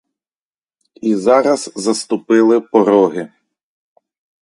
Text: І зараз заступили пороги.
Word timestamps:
І 1.01 1.15
зараз 1.15 1.71
заступили 1.75 2.61
пороги. 2.61 3.31